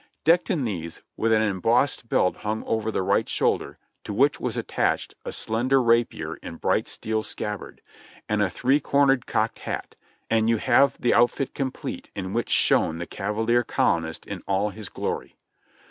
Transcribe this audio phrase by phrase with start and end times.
[0.23, 4.57] Decked in these, with an embossed belt hung over the right shoulder, to which was
[4.57, 7.83] at tached a slender rapier in bright steel scabbard,
[8.27, 9.95] and a three cor nered cocked hat,
[10.27, 14.89] and you have the outfit complete in which shone the cavalier colonist in all his
[14.89, 15.35] glory.